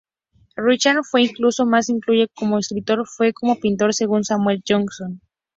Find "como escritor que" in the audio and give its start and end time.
2.35-3.33